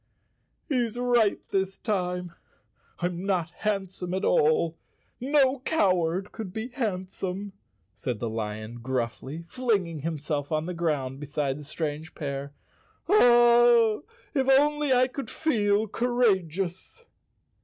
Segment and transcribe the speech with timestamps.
[0.67, 2.31] "He's right this time.
[3.01, 4.75] I'm not handsome at all;
[5.19, 7.53] no coward could be handsome,"
[7.93, 12.51] said the lion gruffly, fling¬ ing himself on the ground beside the strange pair.
[13.07, 13.97] "Ah,
[14.33, 17.05] if I could only feel courageous!"